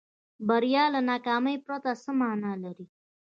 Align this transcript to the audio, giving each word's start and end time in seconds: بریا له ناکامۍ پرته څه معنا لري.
بریا 0.47 0.83
له 0.93 0.99
ناکامۍ 1.09 1.57
پرته 1.65 1.91
څه 2.03 2.11
معنا 2.19 2.51
لري. 2.63 2.85